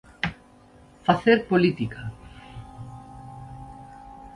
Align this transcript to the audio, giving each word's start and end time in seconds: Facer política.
Facer 1.07 1.37
política. 1.51 2.01